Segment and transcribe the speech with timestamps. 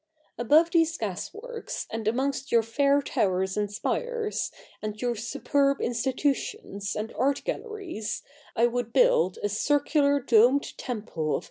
[0.39, 7.13] Above these gasworks, and amongst your fair towers and spires, and your superb institutions, and
[7.13, 8.23] art galleries,
[8.55, 11.39] I would build a circular domed temple of CH.